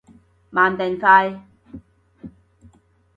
[0.49, 1.39] 慢定快？